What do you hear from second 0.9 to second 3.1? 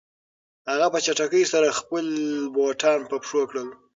په چټکۍ سره خپلې بوټان